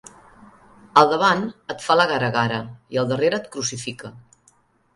[1.01, 1.43] Al davant
[1.75, 2.59] et fa la gara-gara
[2.97, 4.15] i al darrere et crucifica.